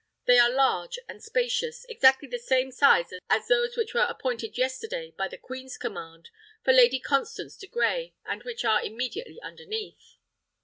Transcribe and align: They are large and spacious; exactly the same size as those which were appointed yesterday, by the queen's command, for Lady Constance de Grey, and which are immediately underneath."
They 0.25 0.39
are 0.39 0.49
large 0.49 0.97
and 1.07 1.23
spacious; 1.23 1.85
exactly 1.87 2.27
the 2.27 2.39
same 2.39 2.71
size 2.71 3.13
as 3.29 3.47
those 3.47 3.77
which 3.77 3.93
were 3.93 4.01
appointed 4.09 4.57
yesterday, 4.57 5.13
by 5.15 5.27
the 5.27 5.37
queen's 5.37 5.77
command, 5.77 6.31
for 6.63 6.73
Lady 6.73 6.99
Constance 6.99 7.55
de 7.55 7.67
Grey, 7.67 8.15
and 8.25 8.41
which 8.41 8.65
are 8.65 8.81
immediately 8.83 9.39
underneath." 9.43 10.15